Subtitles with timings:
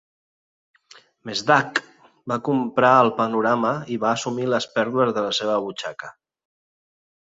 [1.29, 1.81] Mesdag
[2.33, 6.11] va comprar el panorama i va assumir les pèrdues de la seva butxaca.